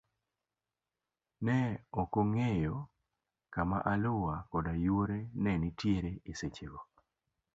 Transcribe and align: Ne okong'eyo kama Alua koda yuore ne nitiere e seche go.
Ne 1.45 1.57
okong'eyo 2.01 2.75
kama 3.53 3.77
Alua 3.93 4.35
koda 4.51 4.73
yuore 4.83 5.19
ne 5.43 5.51
nitiere 5.61 6.11
e 6.29 6.31
seche 6.39 6.65
go. 6.71 6.81